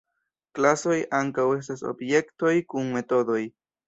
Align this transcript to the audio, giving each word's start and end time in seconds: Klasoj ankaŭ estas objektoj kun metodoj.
Klasoj 0.59 0.95
ankaŭ 1.17 1.45
estas 1.57 1.83
objektoj 1.89 2.55
kun 2.73 2.89
metodoj. 2.97 3.39